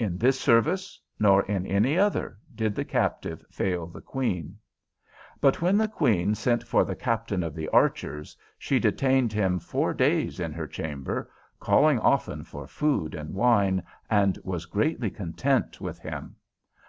In 0.00 0.18
this 0.18 0.40
service 0.40 1.00
nor 1.20 1.44
in 1.44 1.64
any 1.64 1.96
other 1.96 2.38
did 2.52 2.74
the 2.74 2.84
Captive 2.84 3.44
fail 3.52 3.86
the 3.86 4.00
Queen. 4.00 4.58
But 5.40 5.62
when 5.62 5.78
the 5.78 5.86
Queen 5.86 6.34
sent 6.34 6.64
for 6.66 6.84
the 6.84 6.96
Captain 6.96 7.44
of 7.44 7.54
the 7.54 7.68
Archers, 7.68 8.36
she 8.58 8.80
detained 8.80 9.32
him 9.32 9.60
four 9.60 9.94
days 9.94 10.40
in 10.40 10.52
her 10.54 10.66
chamber, 10.66 11.30
calling 11.60 12.00
often 12.00 12.42
for 12.42 12.66
food 12.66 13.14
and 13.14 13.32
wine, 13.32 13.84
and 14.10 14.40
was 14.42 14.66
greatly 14.66 15.08
content 15.08 15.80
with 15.80 16.00
him. 16.00 16.34